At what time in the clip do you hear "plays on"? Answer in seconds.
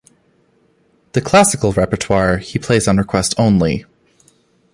2.57-2.97